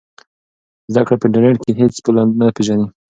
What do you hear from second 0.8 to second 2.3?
زده کړه په انټرنیټ کې هېڅ پوله